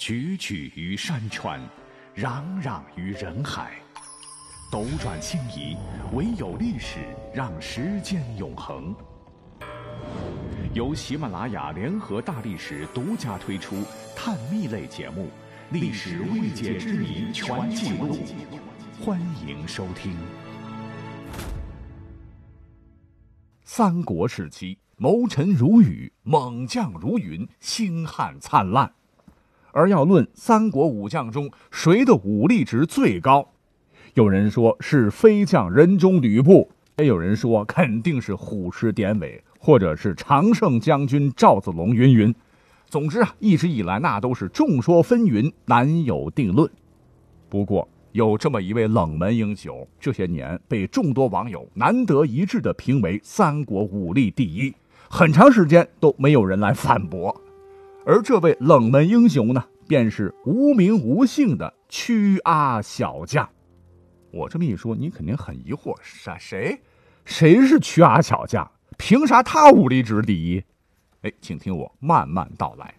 [0.00, 1.60] 踽踽于山川，
[2.16, 3.78] 攘攘于人海，
[4.72, 5.76] 斗转星移，
[6.14, 7.00] 唯有历史
[7.34, 8.96] 让时间永恒。
[10.72, 13.84] 由喜马拉雅联合大历史独家推出
[14.16, 15.24] 探秘类节目
[15.70, 18.16] 《历史未解之谜全记录》，
[19.04, 20.16] 欢迎收听。
[23.64, 28.94] 三国时期，谋臣如雨，猛将如云，星汉灿烂。
[29.72, 33.52] 而要论三国武将中谁的武力值最高，
[34.14, 41.94] 有人说是飞将人中吕布，也有人说肯定是虎师典韦，或者是常胜将军赵子龙。
[41.94, 42.34] 云云，
[42.86, 46.70] 总之啊，一直以来那都是众说纷纭，难有定论。
[47.48, 54.74] 不过有这么一位冷门英雄，这些年被众多网友难得一致的评为三国武力第一，
[55.08, 57.40] 很长时间都没有人来反驳。
[58.06, 63.48] 而这位冷门英雄呢，便是无名无姓的屈阿小将。
[64.32, 66.80] 我这么一说，你肯定很疑惑：啥谁？
[67.24, 68.70] 谁是屈阿小将？
[68.96, 70.64] 凭啥他武力值第一？
[71.22, 72.94] 哎，请听我慢慢道来。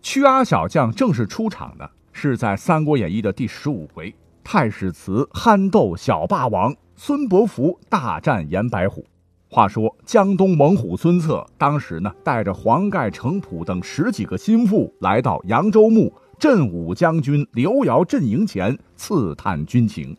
[0.00, 9.04] 屈阿小将正式出场的是在《三国演义》的第十五回，太史慈憨斗小霸王，孙伯符大战严白虎。
[9.50, 20.14] 话说江东猛虎孙策当时呢，带着黄盖、程普等十几个心腹来到扬州牧镇武将军刘繇阵营前刺探军情。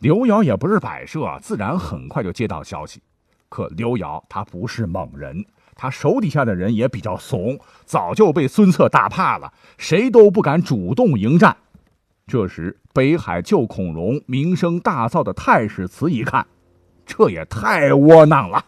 [0.00, 3.00] 刘繇也不是摆设，自然很快就接到消息。
[3.48, 5.42] 可刘繇他不是猛人，
[5.74, 11.56] 他手底下的人也比较怂，早就被孙策打怕了，谁都不敢主动迎战。
[12.26, 16.46] 这时，北海救孔融名声大噪的太史慈一看。
[17.12, 18.64] 这也太窝囊了，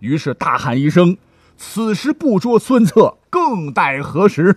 [0.00, 1.16] 于是大喊一声
[1.56, 4.54] ：“此时不捉孙策，更待何时？”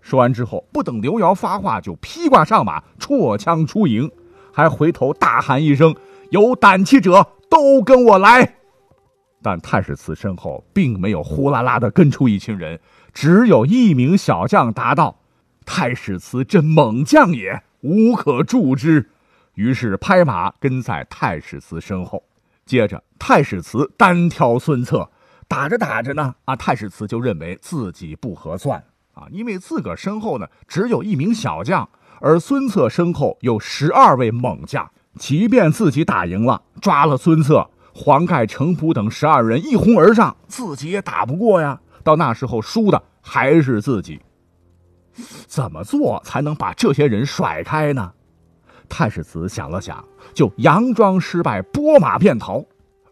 [0.00, 4.08] 说完之后，不等刘繇发话，就披挂上马，绰枪出营，
[4.52, 5.96] 还回头大喊一声
[6.30, 8.54] ：“有胆气者都跟我来！”
[9.42, 12.78] 但太史慈身后并没有呼啦啦的跟出一群人，
[13.12, 15.18] 只有一名小将答道
[15.66, 19.10] ：“太史慈真猛将也，无可助之。”
[19.54, 22.22] 于是拍马跟在太史慈身后。
[22.64, 25.10] 接着，太史慈单挑孙策，
[25.46, 28.82] 打着打着呢，啊，太史慈就认为自己不合算
[29.12, 31.88] 啊，因为自个儿身后呢只有一名小将，
[32.20, 41.80] 而孙策身后有十二位猛将，即便自己打赢了，抓了孙策、黄盖、程普等十二人一哄而上，自己也打不过呀。
[42.02, 44.20] 到那时候，输的还是自己。
[45.46, 48.12] 怎么做才能把这些人甩开呢？
[48.96, 52.64] 太史慈想了想，就佯装失败，拨马便逃。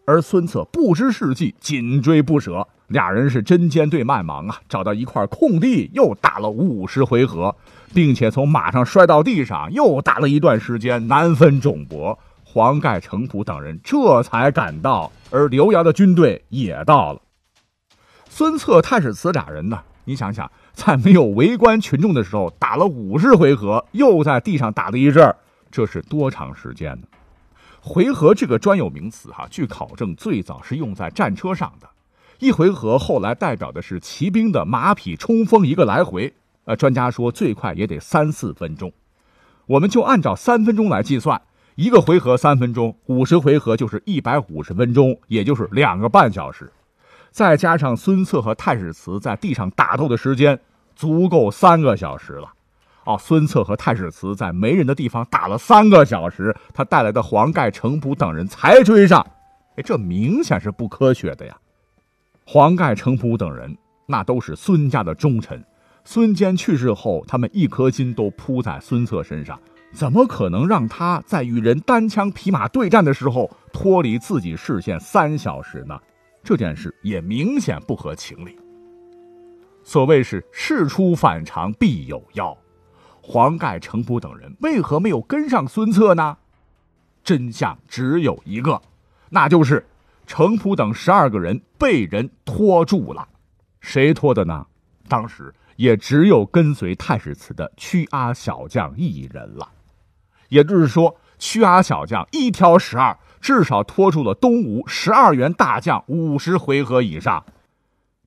[0.05, 2.65] 而孙策不知是计，紧追不舍。
[2.87, 4.61] 俩人是针尖对麦芒啊！
[4.69, 7.57] 找到一块空地，又打了五十回合，
[7.93, 12.17] 并且从马上摔到地上，又打了一段时间，难分众伯。
[12.45, 17.21] 黄盖、程普等人这才赶到，而刘繇的军队也到了。
[18.29, 19.81] 孙策、太史慈俩人呢？
[20.05, 25.35] 你想想，在没有围观群众的时候，打了五十回合，又在地上打了一阵儿。
[25.73, 27.09] 这是多长时间呢？
[27.81, 31.89] 回合这个专有名词，哈，据考证最早是用在战车上的。
[32.39, 36.33] 一回合后来代表的是骑兵的马匹冲锋一个来回。
[36.65, 38.93] 呃，专家说最快也得三四分钟。
[39.67, 41.43] 我们就按照三分钟来计算，
[41.75, 46.71] 一个回合三分钟，五十回合就是一百五十分钟，也就是两个半小时。
[47.31, 50.61] 再加上孙策和太史慈在地上打斗的时间，
[50.95, 52.53] 足够三个小时了。
[53.05, 59.27] 哦，孙策和太史慈在没人的地方打了三个小时，他带来的黄盖、程普等人才追上。
[59.77, 61.57] 哎，这明显是不科学的呀！
[62.45, 63.77] 黄盖、程普等人
[64.07, 65.65] 那都是孙家的忠臣，
[66.05, 69.59] 孙坚去世后，他们一颗心都扑在孙策身上，
[69.93, 75.99] 怎么可能让他在与人单枪匹马对战的时候脱离自己视线三小时呢？
[76.45, 78.59] 这件事也明显不合情理。
[79.85, 82.57] 所谓是事出反常必有妖。
[83.23, 86.37] 黄盖、程普等人为何没有跟上孙策呢？
[87.23, 88.83] 真相只有一个，
[89.31, 89.87] 那就是
[90.27, 93.29] 程普等十二个人被人拖住了。
[93.81, 94.67] 谁拖的呢？
[95.09, 99.69] 当时也只有跟随太史慈的屈阿小将一人了。
[100.49, 107.45] 也就是说，屈阿小将一挑十二，至少拖住了东吴十二员大将五十回合以上。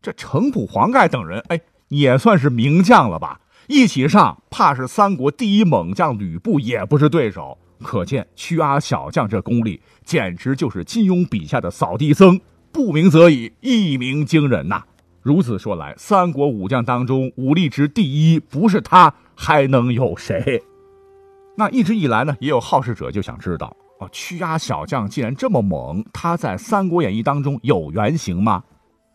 [0.02, 1.60] 这程普、黄盖等人，哎，
[1.90, 3.42] 也算是名将了吧？
[3.68, 7.58] 一起上，怕是三国第一猛将吕布也不是对手。
[7.84, 12.40] 可见屈阿小将这功力，简直就是金庸笔下的扫地僧，
[12.72, 14.84] 不鸣则已，一鸣惊人呐！
[15.22, 20.64] 如此说来，三国武将当中武力值第一不是他还能有谁？
[21.58, 28.64] 那一直以来呢，也有好事者就想知道啊，屈阿小将既然这么猛，他在《三国演义》当中有原型吗？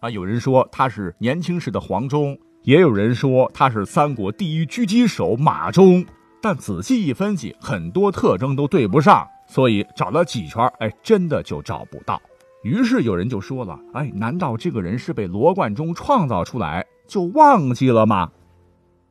[0.01, 6.05] 啊，有人说他是年轻时的黄忠，也有人说他是三国第一狙击手马忠，
[6.43, 12.21] 但仔细一分析，很多特征都对不上，所以找了几圈，哎，真的就找不到。
[12.63, 18.31] 于是有人就说了，哎，难道这个人是被罗贯中创造出来就忘记了吗？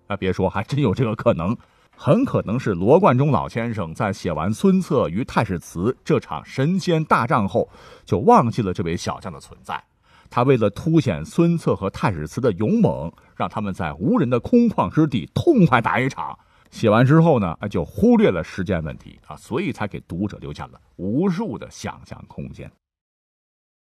[0.06, 1.58] 啊，别说，还真有这个可能。
[2.02, 7.68] 很可能是罗贯中老先生在写完孙策与太史慈这场神仙大战后，
[8.06, 9.84] 就忘记了这位小将的存在。
[10.30, 16.38] 他为了凸显孙策和太史慈的勇猛，让他们在无人的空旷之地痛快打一场。
[16.70, 22.72] 写完之后呢，就忽略了时间问题啊，所以才给读者留下了无数的想象空间。